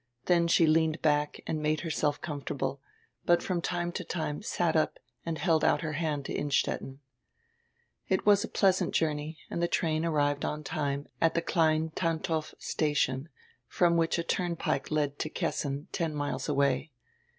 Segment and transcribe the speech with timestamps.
[0.25, 2.81] Then she leaned back and made herself comfortable,
[3.25, 7.01] but from time to time sat up and held out her hand to Innstetten.
[8.07, 12.41] It was a pleasant journey, and die train arrived on time at the Klein Tantow
[12.57, 13.29] station,
[13.67, 16.91] from which a turnpike led to Kessin, ten miles away.